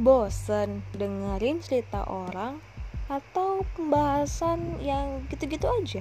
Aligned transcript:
Bosen 0.00 0.80
dengerin 0.96 1.60
cerita 1.60 2.08
orang 2.08 2.56
atau 3.12 3.68
pembahasan 3.76 4.80
yang 4.80 5.28
gitu-gitu 5.28 5.68
aja? 5.68 6.00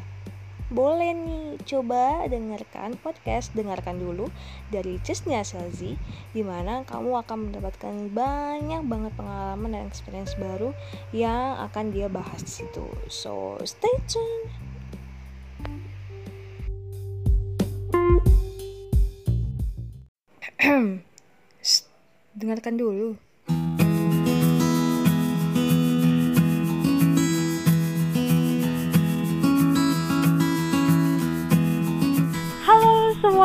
Boleh 0.71 1.11
nih, 1.11 1.59
coba 1.67 2.23
dengarkan 2.29 2.95
podcast 2.95 3.51
Dengarkan 3.57 3.99
dulu 3.99 4.31
dari 4.69 5.01
Cisnya 5.03 5.43
Selzi 5.43 5.99
Di 6.31 6.45
mana 6.45 6.87
kamu 6.87 7.25
akan 7.25 7.51
mendapatkan 7.51 8.07
banyak 8.15 8.87
banget 8.87 9.11
pengalaman 9.19 9.75
dan 9.75 9.91
experience 9.91 10.31
baru 10.39 10.71
yang 11.11 11.59
akan 11.67 11.91
dia 11.91 12.07
bahas 12.07 12.39
di 12.39 12.63
situ. 12.63 12.87
So, 13.11 13.59
stay 13.67 13.99
tuned. 14.07 14.47
Dengarkan 22.39 22.79
dulu. 22.79 23.28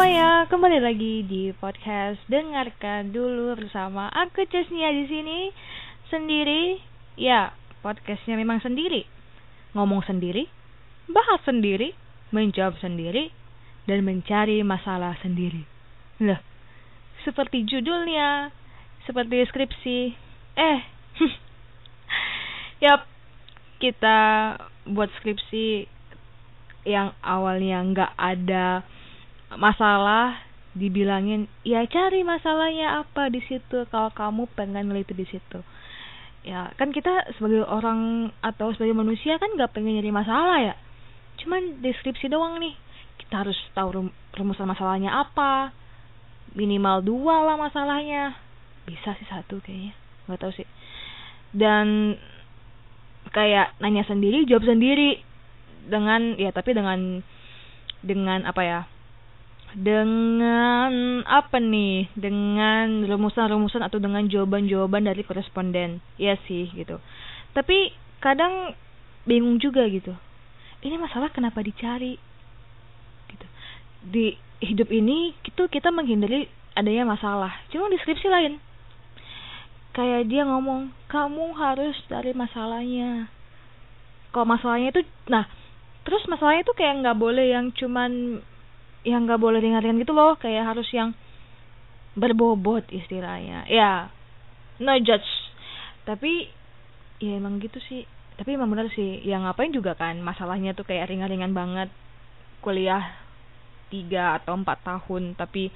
Semuanya, 0.05 0.45
kembali 0.53 0.85
lagi 0.85 1.25
di 1.25 1.49
podcast 1.57 2.21
Dengarkan 2.29 3.09
dulu 3.09 3.57
bersama 3.57 4.13
aku 4.13 4.45
Cesnia 4.53 4.93
di 4.93 5.09
sini 5.09 5.49
sendiri. 6.13 6.77
Ya, 7.17 7.57
podcastnya 7.81 8.37
memang 8.37 8.61
sendiri. 8.61 9.09
Ngomong 9.73 10.05
sendiri, 10.05 10.45
bahas 11.09 11.41
sendiri, 11.49 11.97
menjawab 12.37 12.77
sendiri, 12.85 13.33
dan 13.89 14.05
mencari 14.05 14.61
masalah 14.61 15.17
sendiri. 15.25 15.65
Loh, 16.21 16.37
seperti 17.25 17.65
judulnya, 17.65 18.53
seperti 19.09 19.41
deskripsi. 19.41 20.13
Eh, 20.53 20.79
yap, 22.85 23.09
kita 23.81 24.21
buat 24.85 25.09
skripsi 25.17 25.89
yang 26.85 27.17
awalnya 27.25 27.81
nggak 27.81 28.13
ada 28.21 28.85
masalah 29.53 30.41
dibilangin 30.75 31.47
ya 31.63 31.87
cari 31.87 32.27
masalahnya 32.27 33.07
apa 33.07 33.31
di 33.31 33.39
situ 33.47 33.87
kalau 33.95 34.11
kamu 34.11 34.51
pengen 34.59 34.91
neliti 34.91 35.15
di 35.15 35.27
situ. 35.27 35.63
Ya 36.45 36.69
kan 36.77 36.93
kita 36.93 37.33
sebagai 37.39 37.65
orang 37.65 38.29
atau 38.45 38.75
sebagai 38.77 38.93
manusia 38.93 39.41
kan 39.41 39.55
nggak 39.57 39.73
pengen 39.73 39.97
nyari 39.97 40.13
masalah 40.13 40.59
ya. 40.61 40.75
Cuman 41.41 41.81
deskripsi 41.81 42.29
doang 42.29 42.61
nih. 42.61 42.77
Kita 43.17 43.47
harus 43.47 43.57
tahu 43.73 43.89
rum 43.95 44.09
rumusan 44.37 44.69
masalahnya 44.69 45.15
apa. 45.15 45.73
Minimal 46.53 47.07
dua 47.07 47.49
lah 47.49 47.57
masalahnya. 47.57 48.37
Bisa 48.85 49.17
sih 49.17 49.27
satu 49.31 49.63
kayaknya. 49.65 49.97
Nggak 50.29 50.41
tahu 50.43 50.53
sih. 50.53 50.69
Dan 51.55 52.19
kayak 53.33 53.79
nanya 53.81 54.05
sendiri 54.05 54.45
jawab 54.45 54.69
sendiri. 54.69 55.23
Dengan 55.85 56.37
ya 56.37 56.53
tapi 56.53 56.77
dengan 56.77 57.25
dengan 58.05 58.45
apa 58.45 58.63
ya 58.65 58.81
dengan 59.75 61.21
apa 61.27 61.59
nih? 61.59 62.09
Dengan 62.15 63.03
rumusan-rumusan 63.05 63.83
atau 63.83 63.99
dengan 63.99 64.25
jawaban-jawaban 64.31 65.11
dari 65.11 65.27
koresponden. 65.27 65.99
Ya 66.17 66.39
sih 66.47 66.71
gitu. 66.73 67.03
Tapi 67.53 67.91
kadang 68.23 68.79
bingung 69.27 69.59
juga 69.59 69.85
gitu. 69.91 70.15
Ini 70.81 70.95
masalah 70.97 71.35
kenapa 71.35 71.61
dicari? 71.61 72.15
Gitu. 73.29 73.47
Di 74.07 74.27
hidup 74.63 74.89
ini 74.95 75.35
itu 75.43 75.63
kita 75.67 75.91
menghindari 75.91 76.47
adanya 76.79 77.05
masalah. 77.05 77.53
Cuma 77.75 77.91
deskripsi 77.91 78.31
lain. 78.31 78.63
Kayak 79.95 80.27
dia 80.31 80.43
ngomong 80.47 80.91
kamu 81.11 81.55
harus 81.55 81.95
cari 82.11 82.35
masalahnya. 82.35 83.31
Kalau 84.31 84.47
masalahnya 84.47 84.91
itu 84.91 85.03
nah 85.31 85.47
terus 86.03 86.27
masalahnya 86.27 86.67
tuh 86.67 86.77
kayak 86.77 87.01
nggak 87.01 87.17
boleh 87.17 87.55
yang 87.55 87.71
cuman 87.73 88.43
yang 89.05 89.29
nggak 89.29 89.41
boleh 89.41 89.61
ringan-ringan 89.61 90.01
gitu 90.01 90.17
loh 90.17 90.35
kayak 90.41 90.65
harus 90.65 90.89
yang 90.91 91.13
berbobot 92.17 92.89
istilahnya. 92.91 93.69
Ya 93.69 94.09
no 94.81 94.93
judge. 95.01 95.29
Tapi 96.09 96.49
ya 97.21 97.39
emang 97.39 97.61
gitu 97.61 97.79
sih. 97.85 98.09
Tapi 98.35 98.59
emang 98.59 98.73
benar 98.73 98.91
sih 98.91 99.23
yang 99.23 99.47
ngapain 99.47 99.71
juga 99.71 99.95
kan 99.95 100.19
masalahnya 100.19 100.75
tuh 100.75 100.89
kayak 100.89 101.13
ringan-ringan 101.13 101.55
banget. 101.55 101.89
Kuliah 102.65 103.05
tiga 103.93 104.41
atau 104.41 104.57
empat 104.57 104.81
tahun 104.83 105.37
tapi 105.37 105.69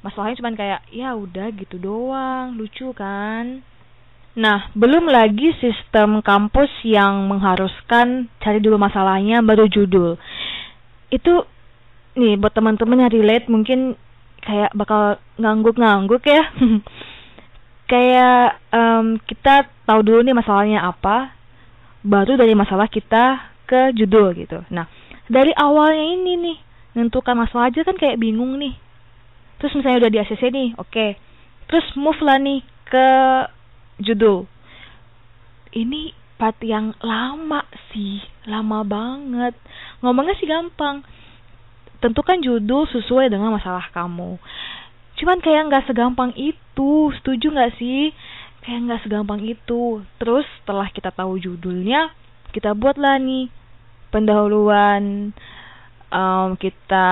masalahnya 0.00 0.40
cuman 0.40 0.54
kayak 0.56 0.80
ya 0.90 1.14
udah 1.14 1.52
gitu 1.54 1.76
doang 1.78 2.56
lucu 2.56 2.90
kan. 2.96 3.62
Nah, 4.38 4.70
belum 4.78 5.10
lagi 5.10 5.50
sistem 5.58 6.22
kampus 6.22 6.70
yang 6.86 7.26
mengharuskan 7.26 8.30
cari 8.38 8.62
dulu 8.62 8.78
masalahnya 8.78 9.42
baru 9.42 9.66
judul. 9.66 10.14
Itu 11.10 11.42
nih 12.18 12.34
buat 12.36 12.52
teman-teman 12.52 13.06
yang 13.06 13.14
relate 13.14 13.46
mungkin 13.46 13.94
kayak 14.42 14.74
bakal 14.74 15.16
ngangguk-ngangguk 15.38 16.22
ya. 16.26 16.42
kayak 17.90 18.60
um, 18.74 19.16
kita 19.24 19.70
tahu 19.88 20.00
dulu 20.04 20.20
nih 20.20 20.36
masalahnya 20.36 20.84
apa, 20.84 21.32
baru 22.04 22.36
dari 22.36 22.52
masalah 22.52 22.90
kita 22.90 23.54
ke 23.64 23.96
judul 23.96 24.36
gitu. 24.36 24.60
Nah, 24.68 24.84
dari 25.28 25.52
awalnya 25.56 26.04
ini 26.04 26.32
nih, 26.36 26.58
nentukan 27.00 27.36
masalah 27.36 27.72
aja 27.72 27.84
kan 27.84 27.96
kayak 27.96 28.20
bingung 28.20 28.60
nih. 28.60 28.76
Terus 29.58 29.74
misalnya 29.74 30.06
udah 30.06 30.12
di 30.12 30.18
ACC 30.20 30.42
nih, 30.52 30.68
oke. 30.76 30.90
Okay. 30.92 31.10
Terus 31.68 31.84
move 32.00 32.20
lah 32.24 32.40
nih 32.40 32.60
ke 32.88 33.08
judul. 34.00 34.48
Ini 35.76 36.16
part 36.40 36.56
yang 36.64 36.96
lama 37.04 37.66
sih, 37.92 38.24
lama 38.48 38.86
banget. 38.86 39.52
Ngomongnya 40.00 40.38
sih 40.40 40.48
gampang. 40.48 41.04
Tentukan 41.98 42.38
judul 42.38 42.86
sesuai 42.90 43.30
dengan 43.30 43.54
masalah 43.54 43.90
kamu. 43.90 44.38
Cuman 45.18 45.38
kayak 45.42 45.66
nggak 45.66 45.86
segampang 45.90 46.30
itu, 46.38 47.10
setuju 47.18 47.50
nggak 47.50 47.74
sih? 47.78 48.14
Kayak 48.62 48.80
nggak 48.86 49.02
segampang 49.06 49.42
itu. 49.42 50.02
Terus 50.22 50.46
setelah 50.62 50.86
kita 50.94 51.10
tahu 51.10 51.42
judulnya, 51.42 52.14
kita 52.54 52.74
buatlah 52.78 53.18
nih 53.18 53.50
pendahuluan. 54.14 55.34
Um, 56.08 56.56
kita 56.56 57.06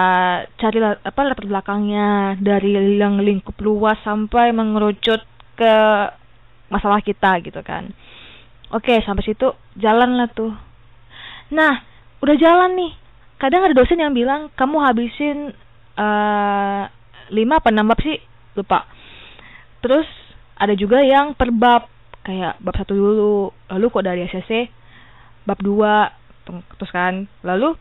cari 0.56 0.80
apa 0.80 1.20
latar 1.20 1.44
belakangnya 1.44 2.40
dari 2.40 2.96
yang 2.96 3.20
lingkup 3.20 3.52
luas 3.60 4.00
sampai 4.00 4.56
mengerucut 4.56 5.20
ke 5.52 5.74
masalah 6.68 7.00
kita 7.02 7.38
gitu 7.42 7.60
kan 7.62 7.90
oke 8.70 8.94
sampai 9.06 9.22
situ 9.22 9.54
jalan 9.78 10.18
lah 10.18 10.28
tuh 10.30 10.52
nah 11.50 11.82
udah 12.22 12.36
jalan 12.36 12.74
nih 12.74 12.92
kadang 13.36 13.64
ada 13.64 13.74
dosen 13.76 14.00
yang 14.00 14.16
bilang 14.16 14.48
kamu 14.56 14.76
habisin 14.80 15.52
uh, 15.96 16.82
lima 17.32 17.60
apa 17.60 17.68
enam 17.72 17.88
bab 17.88 18.00
sih? 18.00 18.16
Lupa. 18.56 18.88
Terus 19.84 20.08
ada 20.56 20.72
juga 20.72 21.04
yang 21.04 21.36
per 21.36 21.52
bab 21.52 21.88
kayak 22.24 22.58
bab 22.58 22.74
satu 22.74 22.96
dulu 22.96 23.54
lalu 23.70 23.86
kok 23.92 24.04
dari 24.04 24.26
SSC 24.26 24.52
bab 25.44 25.60
dua 25.60 26.10
terus 26.46 26.90
kan. 26.90 27.28
Lalu 27.44 27.76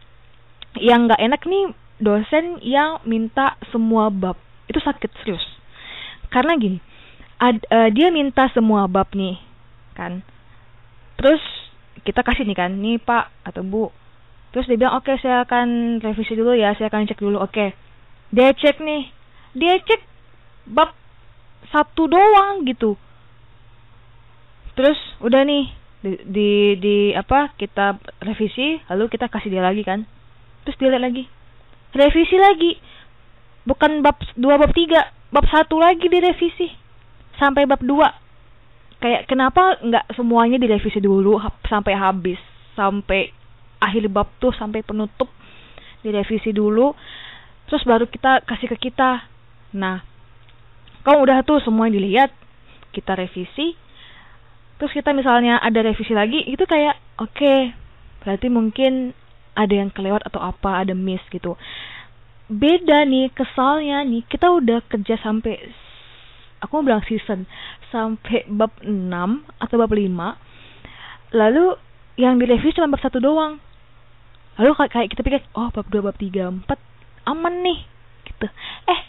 yang 0.82 1.08
nggak 1.08 1.22
enak 1.22 1.42
nih 1.48 1.66
dosen 2.04 2.60
yang 2.60 3.00
minta 3.08 3.56
semua 3.72 4.12
bab. 4.12 4.36
Itu 4.68 4.84
sakit 4.84 5.12
serius. 5.24 5.44
Karena 6.28 6.60
gini 6.60 6.82
ad, 7.40 7.64
uh, 7.72 7.90
dia 7.92 8.12
minta 8.12 8.52
semua 8.52 8.88
bab 8.92 9.12
nih 9.16 9.40
kan. 9.96 10.20
Terus 11.16 11.42
kita 12.04 12.22
kasih 12.22 12.44
nih 12.44 12.58
kan 12.58 12.72
nih 12.76 13.00
pak 13.00 13.32
atau 13.48 13.64
bu 13.64 13.88
terus 14.56 14.72
dia 14.72 14.80
bilang 14.80 14.96
oke 14.96 15.12
okay, 15.12 15.20
saya 15.20 15.44
akan 15.44 16.00
revisi 16.00 16.32
dulu 16.32 16.56
ya 16.56 16.72
saya 16.80 16.88
akan 16.88 17.12
cek 17.12 17.20
dulu. 17.20 17.44
Oke. 17.44 17.52
Okay. 17.52 17.70
dia 18.32 18.56
cek 18.56 18.80
nih 18.80 19.12
dia 19.52 19.76
cek 19.84 20.00
bab 20.72 20.96
satu 21.76 22.08
doang 22.08 22.64
gitu. 22.64 22.96
Terus 24.80 24.96
udah 25.20 25.44
nih 25.44 25.68
di, 26.00 26.12
di 26.24 26.50
di 26.80 26.96
apa 27.12 27.52
kita 27.60 28.00
revisi 28.24 28.80
lalu 28.88 29.12
kita 29.12 29.28
kasih 29.28 29.52
dia 29.52 29.60
lagi 29.60 29.84
kan. 29.84 30.08
Terus 30.64 30.80
dia 30.80 30.88
lihat 30.88 31.04
lagi. 31.04 31.28
Revisi 31.92 32.40
lagi. 32.40 32.80
Bukan 33.68 34.00
bab 34.00 34.24
dua 34.40 34.56
bab 34.56 34.72
tiga 34.72 35.12
bab 35.36 35.44
satu 35.52 35.84
lagi 35.84 36.08
direvisi. 36.08 36.72
Sampai 37.36 37.68
bab 37.68 37.84
2 37.84 37.92
kayak 39.04 39.28
kenapa 39.28 39.76
nggak 39.84 40.16
semuanya 40.16 40.56
direvisi 40.56 41.04
dulu 41.04 41.36
sampai 41.68 42.00
habis 42.00 42.40
sampai 42.80 43.30
akhir 43.82 44.08
bab 44.12 44.30
tuh 44.40 44.56
sampai 44.56 44.82
penutup 44.82 45.30
direvisi 46.06 46.54
dulu 46.54 46.94
terus 47.66 47.82
baru 47.82 48.06
kita 48.06 48.46
kasih 48.46 48.70
ke 48.76 48.90
kita. 48.90 49.26
Nah 49.76 50.02
kalau 51.02 51.26
udah 51.26 51.42
tuh 51.46 51.62
semua 51.62 51.90
dilihat 51.90 52.34
kita 52.94 53.18
revisi 53.18 53.74
terus 54.78 54.92
kita 54.92 55.16
misalnya 55.16 55.58
ada 55.64 55.82
revisi 55.82 56.12
lagi 56.12 56.44
itu 56.46 56.64
kayak 56.68 57.00
oke 57.22 57.32
okay, 57.34 57.74
berarti 58.22 58.48
mungkin 58.52 59.16
ada 59.56 59.72
yang 59.72 59.90
kelewat 59.90 60.28
atau 60.28 60.44
apa 60.44 60.84
ada 60.84 60.94
miss 60.94 61.24
gitu. 61.32 61.56
Beda 62.46 63.02
nih 63.10 63.34
kesalnya 63.34 64.06
nih 64.06 64.22
kita 64.30 64.52
udah 64.54 64.86
kerja 64.86 65.18
sampai 65.18 65.58
aku 66.62 66.82
mau 66.82 66.86
bilang 66.94 67.06
season 67.06 67.50
sampai 67.90 68.46
bab 68.50 68.74
6 68.82 68.90
atau 69.62 69.76
bab 69.78 69.92
5 69.94 71.38
lalu 71.38 71.66
yang 72.16 72.40
direvisi 72.40 72.76
cuma 72.78 72.96
bab 72.96 73.02
satu 73.02 73.22
doang 73.22 73.62
lalu 74.56 74.72
kayak 74.88 75.12
kita 75.12 75.22
pikir 75.22 75.42
oh 75.56 75.68
bab 75.72 75.88
2 75.92 76.00
bab 76.00 76.16
3 76.16 76.64
4 76.64 76.68
aman 77.28 77.54
nih 77.66 77.80
gitu. 78.30 78.48
Eh 78.88 79.00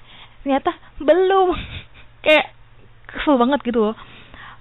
ternyata 0.42 0.74
belum. 1.02 1.54
Kayak 2.24 2.46
kesel 3.06 3.38
banget 3.38 3.62
gitu 3.62 3.90
loh. 3.90 3.94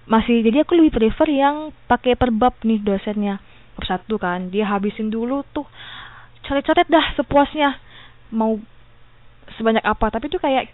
Masih 0.06 0.46
jadi 0.46 0.62
aku 0.62 0.78
lebih 0.78 0.94
prefer 0.94 1.26
yang 1.34 1.74
pakai 1.90 2.14
per 2.14 2.30
bab 2.30 2.54
nih 2.62 2.78
dosennya. 2.82 3.42
Bab 3.74 3.84
satu 3.90 4.22
kan 4.22 4.54
dia 4.54 4.70
habisin 4.70 5.10
dulu 5.10 5.42
tuh 5.50 5.66
coret-coret 6.46 6.86
dah 6.86 7.18
sepuasnya. 7.18 7.82
Mau 8.34 8.62
sebanyak 9.58 9.82
apa 9.82 10.14
tapi 10.14 10.30
itu 10.30 10.38
kayak 10.38 10.70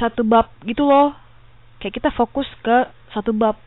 satu 0.00 0.24
bab 0.24 0.48
gitu 0.64 0.88
loh. 0.88 1.12
Kayak 1.82 2.00
kita 2.00 2.10
fokus 2.16 2.48
ke 2.64 2.88
satu 3.12 3.36
bab. 3.36 3.60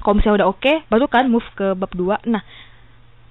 Kalau 0.00 0.14
misalnya 0.16 0.46
udah 0.46 0.48
oke 0.48 0.62
okay, 0.62 0.76
baru 0.88 1.04
kan 1.10 1.28
move 1.28 1.44
ke 1.52 1.76
bab 1.76 1.92
dua. 1.92 2.16
Nah 2.24 2.40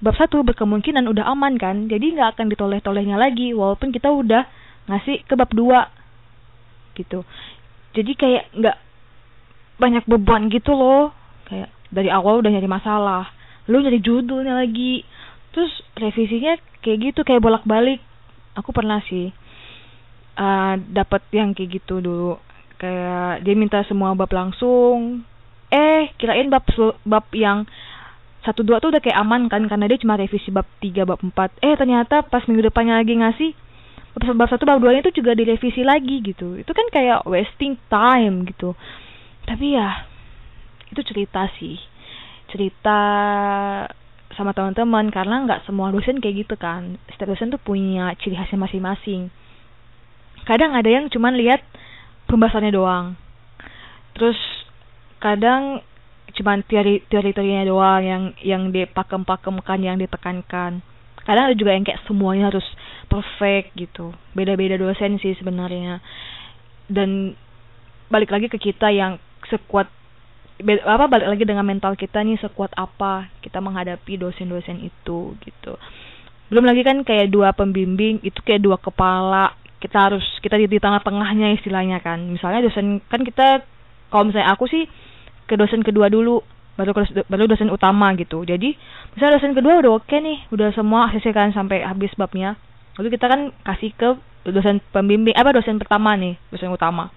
bab 0.05 0.13
satu 0.21 0.45
berkemungkinan 0.45 1.09
udah 1.09 1.25
aman 1.33 1.57
kan? 1.57 1.89
Jadi 1.89 2.13
nggak 2.13 2.37
akan 2.37 2.53
ditoleh-tolehnya 2.53 3.17
lagi 3.17 3.57
walaupun 3.57 3.89
kita 3.89 4.13
udah 4.13 4.45
ngasih 4.85 5.25
ke 5.25 5.33
bab 5.33 5.49
dua. 5.49 5.89
Gitu. 6.93 7.25
Jadi 7.97 8.11
kayak 8.13 8.53
nggak 8.53 8.77
banyak 9.81 10.05
beban 10.05 10.45
gitu 10.53 10.77
loh. 10.77 11.09
Kayak 11.49 11.73
dari 11.89 12.13
awal 12.13 12.45
udah 12.45 12.53
nyari 12.53 12.69
masalah. 12.69 13.33
Lu 13.65 13.81
nyari 13.81 13.97
judulnya 13.97 14.53
lagi. 14.53 15.01
Terus 15.57 15.73
revisinya 15.97 16.53
kayak 16.85 16.97
gitu 17.09 17.25
kayak 17.25 17.41
bolak-balik. 17.41 17.97
Aku 18.53 18.69
pernah 18.69 19.01
sih 19.09 19.33
uh, 20.37 20.77
dapat 20.85 21.25
yang 21.33 21.57
kayak 21.57 21.81
gitu 21.81 21.97
dulu. 21.97 22.37
Kayak 22.77 23.41
dia 23.41 23.55
minta 23.57 23.81
semua 23.89 24.13
bab 24.13 24.29
langsung. 24.29 25.25
Eh 25.73 26.13
kirain 26.21 26.53
bab 26.53 26.61
bab 27.01 27.25
yang 27.33 27.65
satu 28.45 28.62
dua 28.62 28.77
tuh 28.77 28.94
udah 28.94 29.01
kayak 29.01 29.18
aman 29.18 29.50
kan 29.50 29.65
karena 29.65 29.89
dia 29.89 29.97
cuma 29.97 30.15
revisi 30.15 30.53
bab 30.53 30.69
tiga 30.77 31.03
bab 31.03 31.18
empat. 31.19 31.57
Eh 31.65 31.74
ternyata 31.74 32.21
pas 32.21 32.45
minggu 32.45 32.69
depannya 32.69 33.01
lagi 33.01 33.18
ngasih 33.18 33.51
bab, 34.38 34.47
satu 34.47 34.63
bab 34.69 34.77
dua 34.77 34.94
itu 34.94 35.09
juga 35.09 35.33
direvisi 35.33 35.81
lagi 35.81 36.21
gitu. 36.21 36.53
Itu 36.62 36.71
kan 36.71 36.86
kayak 36.94 37.25
wasting 37.25 37.81
time 37.89 38.45
gitu. 38.45 38.77
Tapi 39.50 39.74
ya 39.74 40.06
itu 40.94 41.01
cerita 41.01 41.50
sih. 41.57 41.81
Cerita 42.53 43.00
sama 44.38 44.53
teman-teman 44.53 45.09
karena 45.09 45.41
nggak 45.50 45.65
semua 45.65 45.89
dosen 45.89 46.21
kayak 46.21 46.45
gitu 46.45 46.56
kan. 46.56 47.01
Setiap 47.09 47.33
dosen 47.33 47.50
tuh 47.50 47.59
punya 47.59 48.13
ciri 48.21 48.38
khasnya 48.38 48.62
masing-masing. 48.62 49.33
Kadang 50.45 50.77
ada 50.77 50.86
yang 50.86 51.09
cuman 51.09 51.33
lihat 51.33 51.65
pembahasannya 52.30 52.69
doang. 52.69 53.18
Terus 54.13 54.38
kadang 55.18 55.81
cuma 56.35 56.59
teori 56.59 57.01
teori 57.07 57.31
teorinya 57.31 57.63
doang 57.65 58.03
yang 58.03 58.23
yang 58.43 58.63
dipakem-pakemkan 58.75 59.79
yang 59.79 59.97
ditekankan. 59.97 60.83
Kadang 61.25 61.43
ada 61.49 61.55
juga 61.57 61.73
yang 61.73 61.87
kayak 61.87 62.05
semuanya 62.05 62.53
harus 62.53 62.67
perfect 63.09 63.73
gitu. 63.73 64.13
Beda-beda 64.37 64.77
dosen 64.77 65.17
sih 65.17 65.33
sebenarnya. 65.39 66.03
Dan 66.85 67.33
balik 68.11 68.29
lagi 68.29 68.45
ke 68.51 68.61
kita 68.61 68.93
yang 68.93 69.17
sekuat 69.49 69.89
apa 70.63 71.05
balik 71.11 71.27
lagi 71.27 71.43
dengan 71.43 71.67
mental 71.67 71.99
kita 71.99 72.23
nih 72.23 72.39
sekuat 72.39 72.71
apa 72.79 73.27
kita 73.43 73.59
menghadapi 73.59 74.15
dosen-dosen 74.15 74.85
itu 74.85 75.35
gitu. 75.43 75.73
Belum 76.47 76.63
lagi 76.63 76.85
kan 76.85 77.01
kayak 77.01 77.33
dua 77.33 77.51
pembimbing 77.51 78.21
itu 78.21 78.38
kayak 78.45 78.61
dua 78.61 78.77
kepala 78.77 79.57
kita 79.81 79.97
harus 80.09 80.23
kita 80.39 80.55
di, 80.55 80.69
di 80.69 80.79
tengah-tengahnya 80.79 81.57
istilahnya 81.59 81.99
kan. 81.99 82.21
Misalnya 82.31 82.63
dosen 82.63 83.03
kan 83.09 83.25
kita 83.25 83.65
kalau 84.13 84.29
misalnya 84.29 84.53
aku 84.53 84.69
sih 84.69 84.85
ke 85.45 85.56
dosen 85.57 85.86
kedua 85.86 86.09
dulu 86.09 86.42
baru 86.75 86.92
baru 87.31 87.45
dosen 87.47 87.71
utama 87.71 88.12
gitu 88.19 88.44
jadi 88.44 88.75
misalnya 89.15 89.39
dosen 89.39 89.56
kedua 89.56 89.80
udah 89.80 89.92
oke 89.95 90.18
nih 90.19 90.44
udah 90.51 90.75
semua 90.75 91.07
ACC 91.07 91.31
kan 91.31 91.56
sampai 91.56 91.88
habis 91.88 92.12
babnya 92.19 92.59
lalu 93.00 93.15
kita 93.15 93.31
kan 93.31 93.42
kasih 93.63 93.92
ke 93.95 94.09
dosen 94.51 94.83
pembimbing 94.92 95.33
apa 95.33 95.56
dosen 95.56 95.80
pertama 95.80 96.19
nih 96.19 96.36
dosen 96.51 96.69
utama 96.69 97.09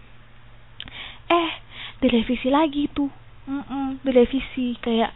eh 1.27 1.51
direvisi 1.99 2.49
lagi 2.49 2.87
tuh 2.95 3.11
mm 3.51 3.63
-mm, 3.67 3.87
direvisi 4.07 4.79
kayak 4.79 5.11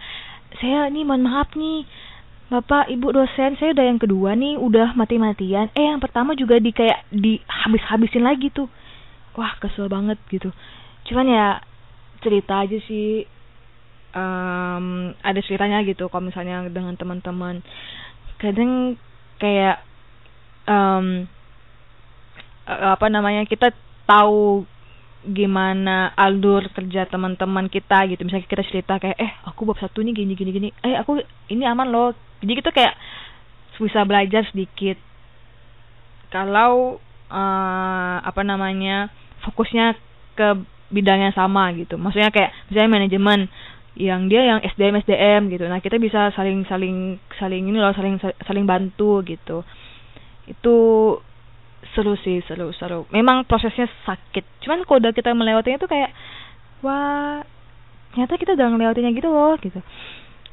saya 0.59 0.91
nih 0.91 1.07
mohon 1.07 1.23
maaf 1.23 1.55
nih 1.55 1.87
Bapak, 2.53 2.93
Ibu 2.93 3.17
dosen, 3.17 3.57
saya 3.57 3.73
udah 3.73 3.81
yang 3.89 3.97
kedua 3.97 4.37
nih, 4.37 4.61
udah 4.61 4.93
mati-matian. 4.93 5.73
Eh, 5.73 5.89
yang 5.89 6.05
pertama 6.05 6.37
juga 6.37 6.61
di 6.61 6.69
kayak 6.69 7.09
di 7.09 7.41
habis-habisin 7.49 8.21
lagi 8.21 8.53
tuh. 8.53 8.69
Wah, 9.41 9.57
kesel 9.57 9.89
banget 9.89 10.21
gitu. 10.29 10.53
Cuman 11.09 11.33
ya 11.33 11.65
cerita 12.23 12.63
aja 12.63 12.79
sih. 12.87 13.27
Um, 14.13 15.17
ada 15.25 15.41
ceritanya 15.41 15.81
gitu 15.89 16.09
kalau 16.09 16.29
misalnya 16.29 16.65
dengan 16.69 16.97
teman-teman. 16.97 17.61
Kadang 18.39 18.97
kayak 19.41 19.83
um, 20.69 21.27
apa 22.67 23.07
namanya 23.11 23.43
kita 23.49 23.75
tahu 24.07 24.67
gimana 25.23 26.11
alur 26.19 26.67
kerja 26.75 27.07
teman-teman 27.07 27.71
kita 27.71 28.07
gitu. 28.11 28.27
Misalnya 28.27 28.47
kita 28.47 28.65
cerita 28.67 28.99
kayak 28.99 29.19
eh 29.19 29.33
aku 29.47 29.67
bab 29.67 29.79
satu 29.79 30.03
nih 30.03 30.15
gini 30.15 30.35
gini 30.35 30.51
gini. 30.51 30.69
Eh 30.83 30.99
aku 30.99 31.23
ini 31.51 31.63
aman 31.67 31.89
loh. 31.91 32.15
Jadi 32.43 32.59
gitu 32.59 32.71
kayak 32.75 32.95
bisa 33.79 34.03
belajar 34.07 34.47
sedikit. 34.51 34.99
Kalau 36.31 36.99
uh, 37.31 38.17
apa 38.23 38.43
namanya 38.43 39.11
fokusnya 39.47 39.95
ke 40.35 40.49
bidang 40.93 41.25
yang 41.25 41.35
sama 41.35 41.73
gitu. 41.73 41.97
Maksudnya 41.97 42.29
kayak 42.29 42.53
misalnya 42.69 42.91
manajemen 43.01 43.49
yang 43.97 44.29
dia 44.29 44.45
yang 44.45 44.59
SDM 44.65 45.05
SDM 45.05 45.43
gitu. 45.53 45.65
Nah 45.69 45.81
kita 45.85 46.01
bisa 46.01 46.33
saling 46.33 46.65
saling 46.69 47.21
saling 47.37 47.69
ini 47.69 47.77
loh 47.77 47.93
saling 47.93 48.17
saling 48.21 48.65
bantu 48.65 49.21
gitu. 49.25 49.65
Itu 50.49 50.77
seru 51.93 52.17
sih 52.21 52.41
seru 52.49 52.73
seru. 52.73 53.05
Memang 53.13 53.45
prosesnya 53.45 53.89
sakit. 54.09 54.65
Cuman 54.65 54.85
kalau 54.89 55.01
udah 55.01 55.13
kita 55.13 55.37
melewatinya 55.37 55.81
tuh 55.81 55.91
kayak 55.91 56.11
wah 56.81 57.45
ternyata 58.13 58.37
kita 58.37 58.53
udah 58.57 58.69
melewatinya 58.73 59.11
gitu 59.13 59.29
loh 59.29 59.57
gitu. 59.61 59.81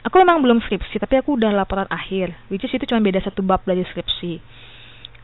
Aku 0.04 0.16
memang 0.20 0.40
belum 0.40 0.64
skripsi 0.64 1.00
tapi 1.00 1.20
aku 1.20 1.40
udah 1.40 1.52
laporan 1.56 1.88
akhir. 1.88 2.36
Which 2.52 2.64
is 2.68 2.72
itu 2.76 2.88
cuma 2.88 3.04
beda 3.04 3.24
satu 3.24 3.40
bab 3.40 3.64
dari 3.64 3.88
skripsi. 3.88 4.40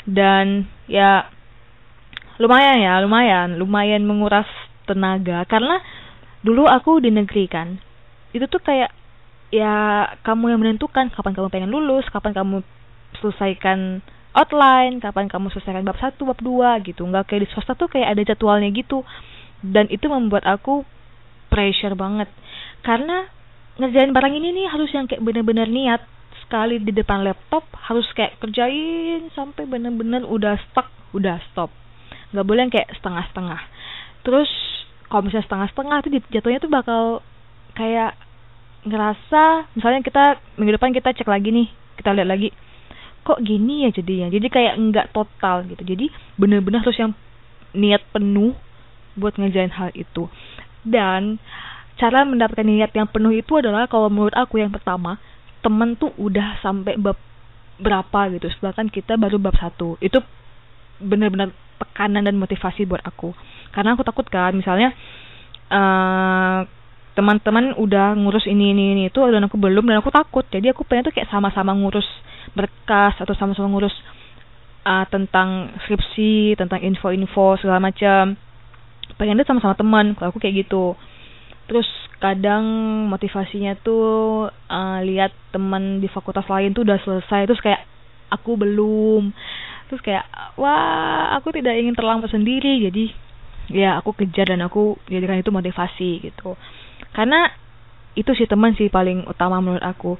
Dan 0.07 0.67
ya 0.87 1.27
lumayan 2.39 2.79
ya 2.79 2.99
lumayan. 3.03 3.59
Lumayan 3.59 4.07
menguras 4.07 4.47
tenaga. 4.85 5.43
Karena 5.49 5.81
dulu 6.45 6.69
aku 6.69 7.01
di 7.01 7.09
negeri 7.09 7.45
kan 7.49 7.81
itu 8.35 8.45
tuh 8.51 8.61
kayak 8.61 8.91
ya 9.49 10.05
kamu 10.21 10.53
yang 10.53 10.59
menentukan 10.61 11.07
kapan 11.09 11.33
kamu 11.33 11.47
pengen 11.47 11.71
lulus 11.71 12.05
kapan 12.11 12.35
kamu 12.35 12.59
selesaikan 13.23 14.03
outline 14.35 14.99
kapan 14.99 15.31
kamu 15.31 15.47
selesaikan 15.55 15.87
bab 15.87 15.95
satu 15.97 16.27
bab 16.27 16.39
dua 16.43 16.77
gitu. 16.83 17.07
Nggak 17.07 17.31
kayak 17.31 17.41
di 17.47 17.49
swasta 17.55 17.73
tuh 17.73 17.87
kayak 17.87 18.13
ada 18.13 18.21
jadwalnya 18.21 18.69
gitu. 18.75 19.01
Dan 19.63 19.87
itu 19.89 20.05
membuat 20.11 20.43
aku 20.45 20.83
pressure 21.47 21.95
banget. 21.95 22.27
Karena 22.83 23.25
ngerjain 23.79 24.11
barang 24.11 24.33
ini 24.35 24.51
nih 24.51 24.67
harus 24.67 24.91
yang 24.91 25.07
kayak 25.07 25.23
bener-bener 25.23 25.67
niat 25.71 26.03
sekali 26.45 26.77
di 26.77 26.91
depan 26.93 27.25
laptop 27.25 27.65
harus 27.89 28.05
kayak 28.13 28.37
kerjain 28.37 29.31
sampai 29.33 29.65
bener-bener 29.65 30.27
udah 30.27 30.59
stuck 30.69 30.91
udah 31.15 31.39
stop. 31.49 31.71
Nggak 32.35 32.45
boleh 32.45 32.61
yang 32.67 32.73
kayak 32.75 32.91
setengah-setengah. 32.99 33.61
Terus 34.27 34.51
kalau 35.09 35.21
misalnya 35.25 35.45
setengah-setengah 35.45 35.97
tuh 36.01 36.11
jatuhnya 36.33 36.59
tuh 36.59 36.71
bakal 36.71 37.01
kayak 37.77 38.17
ngerasa 38.85 39.69
misalnya 39.73 40.01
kita 40.05 40.23
minggu 40.57 40.77
depan 40.77 40.93
kita 40.93 41.13
cek 41.13 41.25
lagi 41.25 41.49
nih 41.49 41.67
kita 41.97 42.13
lihat 42.13 42.29
lagi 42.29 42.49
kok 43.25 43.41
gini 43.41 43.89
ya 43.89 43.89
jadinya? 43.89 44.29
Jadi 44.29 44.47
kayak 44.53 44.77
nggak 44.77 45.07
total 45.11 45.65
gitu. 45.65 45.81
Jadi 45.81 46.13
bener-bener 46.37 46.85
harus 46.85 46.95
yang 46.95 47.11
niat 47.73 48.05
penuh 48.13 48.53
buat 49.17 49.33
ngerjain 49.35 49.73
hal 49.73 49.89
itu. 49.97 50.29
Dan 50.85 51.41
cara 51.97 52.21
mendapatkan 52.21 52.61
niat 52.61 52.93
yang 52.93 53.09
penuh 53.09 53.33
itu 53.33 53.57
adalah 53.57 53.89
kalau 53.89 54.13
menurut 54.13 54.37
aku 54.37 54.61
yang 54.61 54.69
pertama 54.69 55.17
temen 55.65 55.97
tuh 55.97 56.13
udah 56.21 56.61
sampai 56.61 57.01
bab 57.01 57.17
berapa 57.81 58.37
gitu. 58.37 58.53
Sedangkan 58.61 58.93
kita 58.93 59.17
baru 59.17 59.41
bab 59.41 59.57
satu. 59.57 59.97
Itu 59.97 60.21
bener-bener 61.01 61.49
tekanan 61.79 62.23
dan 62.25 62.35
motivasi 62.39 62.87
buat 62.87 63.03
aku. 63.03 63.35
Karena 63.71 63.95
aku 63.95 64.03
takut 64.07 64.27
kan 64.27 64.55
misalnya 64.55 64.95
uh, 65.71 66.63
teman-teman 67.15 67.75
udah 67.79 68.15
ngurus 68.19 68.43
ini 68.47 68.75
ini 68.75 68.83
ini 68.95 69.03
itu 69.07 69.19
dan 69.23 69.47
aku 69.47 69.55
belum 69.55 69.87
dan 69.87 69.99
aku 70.03 70.11
takut. 70.11 70.43
Jadi 70.51 70.71
aku 70.71 70.83
pengen 70.83 71.11
tuh 71.11 71.13
kayak 71.15 71.31
sama-sama 71.31 71.71
ngurus 71.71 72.07
berkas 72.55 73.15
atau 73.19 73.33
sama-sama 73.35 73.71
ngurus 73.71 73.95
uh, 74.83 75.05
tentang 75.07 75.75
skripsi 75.87 76.59
tentang 76.59 76.83
info-info 76.83 77.59
segala 77.59 77.79
macam. 77.79 78.35
Pengen 79.15 79.39
tuh 79.39 79.47
sama-sama 79.47 79.75
teman 79.79 80.05
kalau 80.15 80.35
aku 80.35 80.43
kayak 80.43 80.67
gitu. 80.67 80.95
Terus 81.65 81.87
kadang 82.19 82.63
motivasinya 83.11 83.75
tuh 83.83 84.47
uh, 84.49 84.99
lihat 85.03 85.35
teman 85.51 85.99
di 85.99 86.07
fakultas 86.07 86.47
lain 86.47 86.71
tuh 86.71 86.87
udah 86.87 86.99
selesai 87.03 87.45
terus 87.47 87.61
kayak 87.61 87.83
aku 88.31 88.57
belum 88.57 89.35
terus 89.87 90.01
kayak 90.01 90.25
wah 90.57 91.35
aku 91.37 91.53
tidak 91.53 91.77
ingin 91.77 91.93
terlambat 91.93 92.33
sendiri 92.33 92.89
jadi 92.89 93.05
ya 93.69 93.97
aku 94.01 94.13
kejar 94.13 94.53
dan 94.53 94.61
aku 94.65 94.97
jadikan 95.09 95.41
itu 95.41 95.49
motivasi 95.49 96.09
gitu. 96.29 96.57
Karena 97.13 97.49
itu 98.15 98.31
sih 98.37 98.47
teman 98.47 98.77
sih 98.77 98.91
paling 98.91 99.25
utama 99.25 99.59
menurut 99.61 99.83
aku. 99.83 100.17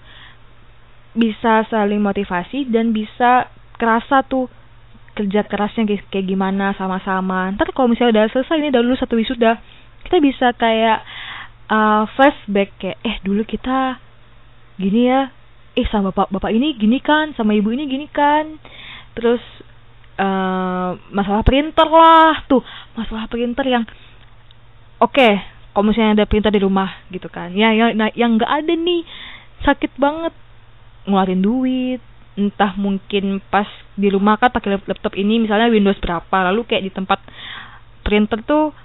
Bisa 1.16 1.64
saling 1.72 2.04
motivasi 2.04 2.68
dan 2.68 2.92
bisa 2.92 3.48
kerasa 3.80 4.24
tuh 4.28 4.52
kerja 5.16 5.48
kerasnya 5.48 5.88
kayak, 5.88 6.28
gimana 6.28 6.76
sama-sama. 6.76 7.48
Ntar 7.56 7.72
kalau 7.72 7.88
misalnya 7.88 8.26
udah 8.26 8.26
selesai 8.36 8.60
ini 8.60 8.70
udah 8.74 8.84
lulus 8.84 9.00
satu 9.00 9.16
wisuda 9.16 9.60
kita 10.06 10.22
bisa 10.22 10.54
kayak 10.54 11.02
uh, 11.72 12.06
flashback 12.14 12.76
kayak 12.78 13.00
eh 13.02 13.18
dulu 13.24 13.48
kita 13.48 13.98
gini 14.76 15.08
ya. 15.08 15.32
Eh 15.76 15.88
sama 15.92 16.12
bapak 16.12 16.32
bapak 16.36 16.52
ini 16.56 16.76
gini 16.76 17.00
kan 17.00 17.36
sama 17.36 17.56
ibu 17.56 17.72
ini 17.72 17.88
gini 17.88 18.08
kan 18.12 18.60
terus 19.16 19.42
uh, 20.20 21.00
masalah 21.12 21.42
printer 21.42 21.88
lah 21.88 22.44
tuh. 22.46 22.62
Masalah 22.94 23.28
printer 23.32 23.66
yang 23.66 23.84
oke 25.00 25.12
okay, 25.16 25.42
kalau 25.72 25.92
misalnya 25.92 26.24
ada 26.24 26.30
printer 26.30 26.52
di 26.52 26.62
rumah 26.62 26.92
gitu 27.12 27.28
kan. 27.32 27.52
Ya 27.56 27.72
yang 27.72 27.96
nah, 27.96 28.12
yang 28.16 28.40
nggak 28.40 28.52
ada 28.52 28.74
nih 28.76 29.02
sakit 29.64 29.96
banget. 29.96 30.34
Ngeluarin 31.08 31.42
duit. 31.42 32.02
Entah 32.36 32.76
mungkin 32.76 33.40
pas 33.48 33.68
di 33.96 34.12
rumah 34.12 34.36
kan 34.36 34.52
pakai 34.52 34.76
laptop 34.84 35.16
ini 35.16 35.40
misalnya 35.40 35.72
Windows 35.72 36.00
berapa. 36.04 36.52
Lalu 36.52 36.68
kayak 36.68 36.84
di 36.84 36.92
tempat 36.92 37.20
printer 38.04 38.44
tuh 38.44 38.76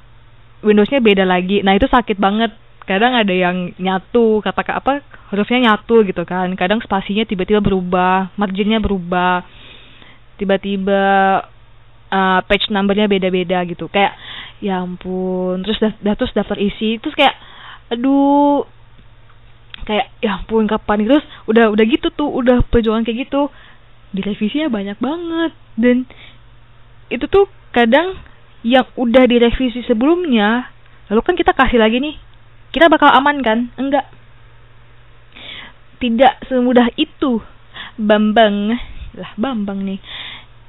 Windowsnya 0.61 1.01
beda 1.01 1.25
lagi. 1.25 1.65
Nah 1.65 1.73
itu 1.73 1.89
sakit 1.89 2.21
banget. 2.21 2.53
Kadang 2.85 3.15
ada 3.15 3.33
yang 3.33 3.73
nyatu 3.79 4.43
kata 4.43 4.67
apa 4.77 5.01
hurufnya 5.33 5.73
nyatu 5.73 6.05
gitu 6.05 6.23
kan. 6.29 6.53
Kadang 6.53 6.85
spasinya 6.85 7.25
tiba-tiba 7.25 7.65
berubah 7.65 8.35
marginnya 8.37 8.77
berubah 8.77 9.47
tiba-tiba 10.41 11.03
uh, 12.09 12.41
page 12.49 12.73
numbernya 12.73 13.05
beda-beda 13.05 13.61
gitu. 13.69 13.93
Kayak 13.93 14.17
ya 14.61 14.81
ampun 14.81 15.61
terus 15.65 15.77
dah, 15.81 15.93
terus 16.17 16.33
daftar 16.37 16.57
isi 16.61 17.01
terus 17.01 17.17
kayak 17.17 17.33
aduh 17.89 18.65
kayak 19.89 20.13
ya 20.21 20.41
ampun 20.41 20.69
kapan 20.69 21.09
terus 21.09 21.25
udah 21.49 21.73
udah 21.73 21.85
gitu 21.89 22.13
tuh 22.13 22.29
udah 22.29 22.65
perjuangan 22.69 23.05
kayak 23.05 23.29
gitu 23.29 23.53
direvisinya 24.17 24.73
banyak 24.73 24.97
banget. 24.97 25.53
Dan 25.77 26.09
itu 27.13 27.29
tuh 27.29 27.49
kadang 27.77 28.17
yang 28.65 28.89
udah 28.97 29.25
direvisi 29.29 29.85
sebelumnya 29.85 30.69
lalu 31.13 31.21
kan 31.25 31.35
kita 31.37 31.53
kasih 31.53 31.81
lagi 31.81 32.01
nih 32.01 32.17
kita 32.71 32.87
bakal 32.89 33.11
aman 33.11 33.43
kan? 33.45 33.69
Enggak. 33.77 34.07
Tidak 36.01 36.49
semudah 36.49 36.87
itu. 36.97 37.43
Bambang 38.01 38.73
lah 39.19 39.33
Bambang 39.37 39.85
nih 39.85 40.01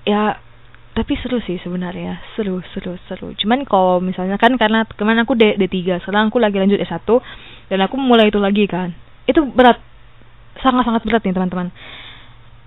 ya 0.07 0.37
tapi 0.91 1.15
seru 1.23 1.39
sih 1.47 1.55
sebenarnya. 1.63 2.19
Seru 2.35 2.59
seru 2.75 2.99
seru. 3.07 3.31
Cuman 3.39 3.63
kalau 3.63 4.03
misalnya 4.03 4.35
kan 4.35 4.59
karena 4.59 4.83
kemarin 4.83 5.23
aku 5.23 5.39
D 5.39 5.55
D3 5.55 6.03
sekarang 6.03 6.27
aku 6.27 6.39
lagi 6.43 6.59
lanjut 6.59 6.83
S1 6.83 7.07
dan 7.71 7.79
aku 7.87 7.95
mulai 7.95 8.27
itu 8.27 8.39
lagi 8.43 8.67
kan. 8.67 8.91
Itu 9.23 9.47
berat 9.47 9.79
sangat-sangat 10.59 11.07
berat 11.07 11.23
nih 11.23 11.35
teman-teman. 11.35 11.67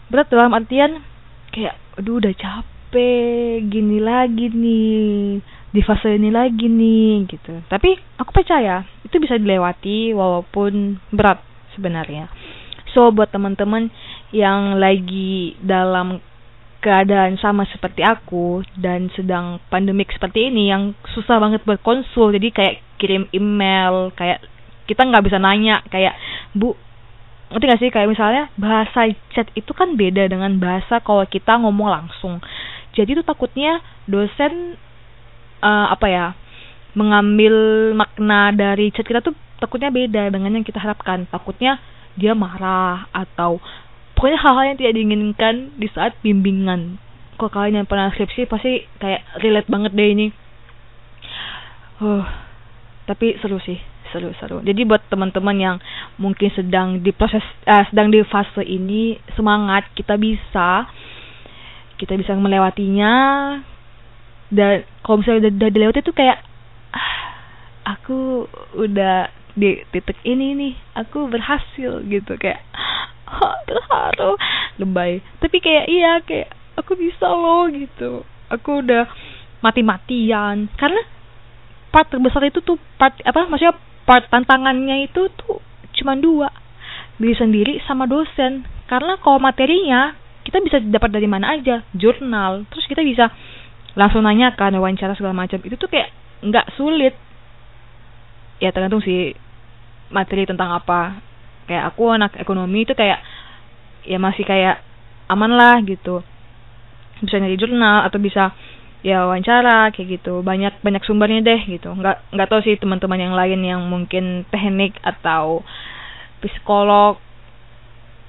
Berat 0.08 0.32
dalam 0.32 0.56
artian 0.56 1.04
kayak 1.52 1.76
aduh 2.00 2.18
udah 2.18 2.32
capek 2.32 3.68
gini 3.68 4.00
lagi 4.00 4.48
nih 4.50 5.38
di 5.74 5.80
fase 5.84 6.16
ini 6.16 6.32
lagi 6.32 6.64
nih 6.64 7.28
gitu. 7.28 7.60
Tapi 7.68 7.92
aku 8.16 8.30
percaya 8.32 8.88
itu 9.04 9.20
bisa 9.20 9.36
dilewati 9.36 10.16
walaupun 10.16 10.96
berat 11.12 11.44
sebenarnya. 11.76 12.32
So 12.96 13.12
buat 13.12 13.28
teman-teman 13.34 13.92
yang 14.32 14.80
lagi 14.80 15.58
dalam 15.60 16.22
keadaan 16.84 17.40
sama 17.40 17.64
seperti 17.72 18.04
aku 18.04 18.60
dan 18.76 19.08
sedang 19.16 19.56
pandemik 19.72 20.12
seperti 20.12 20.52
ini 20.52 20.68
yang 20.68 20.92
susah 21.16 21.40
banget 21.40 21.64
buat 21.64 21.80
konsul. 21.80 22.36
Jadi 22.36 22.52
kayak 22.52 22.74
kirim 23.00 23.24
email 23.32 24.12
kayak 24.12 24.44
kita 24.84 25.00
nggak 25.08 25.24
bisa 25.24 25.40
nanya 25.40 25.80
kayak 25.88 26.12
bu 26.52 26.76
ngerti 27.48 27.64
gak 27.64 27.80
sih? 27.80 27.90
Kayak 27.94 28.12
misalnya 28.12 28.42
bahasa 28.60 29.08
chat 29.32 29.48
itu 29.56 29.72
kan 29.72 29.96
beda 29.96 30.28
dengan 30.28 30.60
bahasa 30.60 31.00
kalau 31.00 31.24
kita 31.24 31.56
ngomong 31.56 31.88
langsung. 31.88 32.44
Jadi 32.92 33.16
itu 33.16 33.22
takutnya 33.24 33.80
dosen 34.04 34.76
uh, 35.64 35.88
apa 35.88 36.06
ya 36.12 36.26
mengambil 36.92 37.54
makna 37.96 38.54
dari 38.54 38.92
chat 38.92 39.08
kita 39.08 39.24
tuh 39.24 39.34
takutnya 39.58 39.88
beda 39.88 40.28
dengan 40.28 40.60
yang 40.60 40.66
kita 40.66 40.82
harapkan. 40.82 41.24
Takutnya 41.32 41.80
dia 42.14 42.34
marah 42.34 43.10
atau 43.10 43.58
pokoknya 44.14 44.38
hal-hal 44.40 44.64
yang 44.72 44.78
tidak 44.78 44.94
diinginkan 44.96 45.54
di 45.78 45.88
saat 45.90 46.16
bimbingan. 46.22 46.98
Kalau 47.34 47.50
kalian 47.50 47.82
yang 47.82 47.88
pernah 47.90 48.14
skripsi 48.14 48.46
pasti 48.46 48.86
kayak 49.02 49.26
relate 49.42 49.68
banget 49.68 49.92
deh 49.94 50.08
ini. 50.10 50.26
Uh, 51.98 52.22
tapi 53.06 53.38
seru 53.42 53.58
sih 53.62 53.78
seru-seru. 54.14 54.62
Jadi 54.62 54.86
buat 54.86 55.02
teman-teman 55.10 55.56
yang 55.58 55.76
mungkin 56.22 56.46
sedang 56.54 57.02
di 57.02 57.10
proses 57.10 57.42
uh, 57.66 57.82
sedang 57.90 58.14
di 58.14 58.22
fase 58.22 58.62
ini 58.62 59.18
semangat 59.34 59.90
kita 59.98 60.14
bisa 60.14 60.86
kita 61.98 62.14
bisa 62.14 62.38
melewatinya. 62.38 63.14
Dan 64.54 64.86
kalau 65.02 65.18
misalnya 65.18 65.50
udah, 65.50 65.52
udah 65.58 65.70
dilewati 65.74 66.00
itu 66.06 66.14
kayak 66.14 66.38
ah, 66.94 67.14
aku 67.98 68.46
udah 68.78 69.34
di 69.58 69.82
titik 69.90 70.18
ini 70.22 70.54
nih 70.54 70.74
aku 70.94 71.26
berhasil 71.26 72.06
gitu. 72.06 72.38
Kayak 72.38 72.62
terharu 73.68 74.38
lebay. 74.78 75.22
Tapi 75.40 75.56
kayak 75.60 75.86
iya 75.90 76.12
kayak 76.22 76.50
aku 76.78 76.98
bisa 76.98 77.26
loh 77.30 77.70
gitu. 77.70 78.22
Aku 78.50 78.82
udah 78.82 79.08
mati-matian. 79.64 80.68
Karena 80.74 81.02
part 81.94 82.10
terbesar 82.10 82.42
itu 82.46 82.60
tuh 82.60 82.76
part 82.98 83.14
apa 83.22 83.46
maksudnya 83.46 83.76
part 84.04 84.26
tantangannya 84.28 85.08
itu 85.08 85.30
tuh 85.38 85.62
cuma 85.96 86.18
dua. 86.18 86.50
Diri 87.16 87.34
sendiri 87.38 87.72
sama 87.86 88.10
dosen. 88.10 88.66
Karena 88.90 89.16
kalau 89.22 89.40
materinya 89.40 90.12
kita 90.44 90.60
bisa 90.60 90.76
dapat 90.82 91.14
dari 91.14 91.30
mana 91.30 91.56
aja? 91.56 91.80
Jurnal. 91.96 92.68
Terus 92.68 92.84
kita 92.90 93.00
bisa 93.00 93.30
langsung 93.94 94.26
nanya 94.26 94.52
kan 94.58 94.74
wawancara 94.74 95.14
segala 95.14 95.32
macam. 95.46 95.62
Itu 95.62 95.78
tuh 95.78 95.88
kayak 95.88 96.10
nggak 96.44 96.74
sulit. 96.76 97.14
Ya 98.58 98.70
tergantung 98.70 99.02
sih 99.02 99.34
materi 100.12 100.46
tentang 100.46 100.70
apa 100.70 101.18
kayak 101.64 101.94
aku 101.94 102.12
anak 102.12 102.36
ekonomi 102.40 102.84
itu 102.84 102.92
kayak 102.92 103.20
ya 104.04 104.20
masih 104.20 104.44
kayak 104.44 104.84
aman 105.28 105.52
lah 105.56 105.80
gitu. 105.84 106.20
Bisa 107.24 107.40
nyari 107.40 107.56
jurnal 107.56 108.04
atau 108.04 108.20
bisa 108.20 108.52
ya 109.04 109.24
wawancara 109.28 109.92
kayak 109.92 110.20
gitu. 110.20 110.40
Banyak 110.44 110.80
banyak 110.84 111.02
sumbernya 111.04 111.40
deh 111.44 111.60
gitu. 111.68 111.92
Nggak 111.92 112.24
nggak 112.32 112.48
tahu 112.48 112.60
sih 112.64 112.76
teman-teman 112.76 113.20
yang 113.20 113.34
lain 113.36 113.60
yang 113.64 113.80
mungkin 113.88 114.44
teknik 114.52 114.96
atau 115.04 115.64
psikolog. 116.44 117.20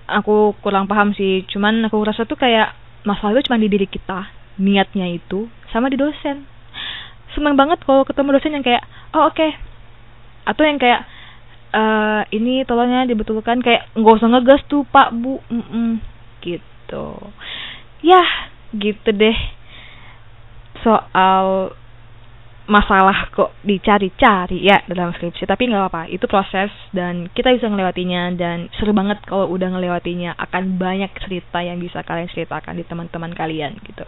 Aku 0.05 0.53
kurang 0.61 0.85
paham 0.85 1.11
sih. 1.17 1.43
Cuman 1.49 1.87
aku 1.89 1.97
rasa 2.05 2.23
tuh 2.23 2.37
kayak 2.37 2.75
masalah 3.03 3.37
itu 3.37 3.49
cuma 3.49 3.57
di 3.57 3.67
diri 3.67 3.87
kita 3.89 4.29
niatnya 4.55 5.11
itu 5.11 5.51
sama 5.71 5.91
di 5.91 5.99
dosen. 5.99 6.47
Seneng 7.35 7.59
banget 7.59 7.83
kalau 7.83 8.07
ketemu 8.07 8.39
dosen 8.39 8.55
yang 8.55 8.63
kayak 8.63 8.83
oh 9.11 9.27
oke. 9.27 9.35
Okay. 9.35 9.51
atau 10.45 10.61
yang 10.61 10.77
kayak 10.77 11.09
uh, 11.75 12.23
ini 12.31 12.63
tolongnya 12.63 13.03
dibetulkan 13.03 13.59
kayak 13.59 13.91
nggak 13.93 14.15
usah 14.15 14.31
ngegas 14.31 14.61
tuh 14.71 14.87
pak 14.87 15.11
bu. 15.11 15.43
Mm 15.51 15.65
-mm, 15.67 15.91
gitu. 16.39 17.07
Ya 17.99 18.23
gitu 18.71 19.09
deh. 19.11 19.37
Soal 20.79 21.75
masalah 22.65 23.29
kok 23.29 23.53
dicari-cari 23.61 24.65
ya 24.65 24.81
dalam 24.89 25.13
skripsi 25.13 25.45
tapi 25.45 25.67
nggak 25.67 25.81
apa-apa. 25.85 26.03
Itu 26.09 26.25
proses 26.31 26.71
dan 26.95 27.27
kita 27.29 27.51
bisa 27.53 27.67
ngelewatinya 27.67 28.33
dan 28.39 28.71
seru 28.79 28.95
banget 28.95 29.21
kalau 29.27 29.51
udah 29.51 29.75
ngelewatinya. 29.75 30.39
Akan 30.39 30.79
banyak 30.79 31.11
cerita 31.19 31.59
yang 31.59 31.77
bisa 31.83 32.01
kalian 32.01 32.31
ceritakan 32.31 32.79
di 32.79 32.87
teman-teman 32.87 33.35
kalian 33.35 33.75
gitu. 33.83 34.07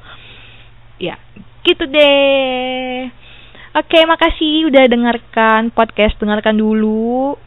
Ya 0.98 1.20
gitu 1.68 1.84
deh. 1.86 3.12
Oke 3.78 4.02
makasih 4.10 4.74
udah 4.74 4.90
dengarkan 4.90 5.70
podcast 5.70 6.18
dengarkan 6.18 6.58
dulu 6.58 7.38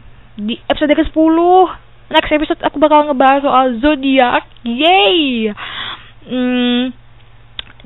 di 0.46 0.56
episode 0.68 0.92
ke 0.96 1.04
10 1.12 1.90
next 2.10 2.30
episode 2.34 2.60
aku 2.66 2.76
bakal 2.82 3.06
ngebahas 3.06 3.40
soal 3.46 3.66
zodiak. 3.78 4.44
Yay! 4.66 5.50
Hmm, 6.26 6.92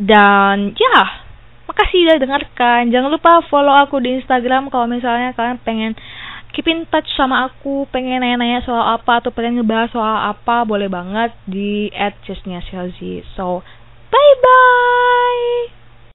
dan 0.01 0.73
ya. 0.75 1.25
Makasih 1.65 2.07
udah 2.09 2.19
dengarkan. 2.21 2.93
Jangan 2.93 3.09
lupa 3.09 3.41
follow 3.49 3.73
aku 3.73 4.01
di 4.01 4.21
Instagram 4.21 4.69
kalau 4.69 4.85
misalnya 4.85 5.33
kalian 5.33 5.59
pengen 5.65 5.93
keep 6.55 6.71
in 6.71 6.87
touch 6.87 7.09
sama 7.19 7.51
aku, 7.51 7.89
pengen 7.91 8.23
nanya-nanya 8.23 8.63
soal 8.63 8.95
apa 8.95 9.19
atau 9.19 9.35
pengen 9.35 9.59
ngebahas 9.59 9.91
soal 9.91 10.17
apa, 10.31 10.63
boleh 10.63 10.87
banget 10.87 11.35
di 11.51 11.91
@chesnya 12.25 12.63
So, 13.35 13.67
bye 14.13 14.35
bye. 14.39 15.84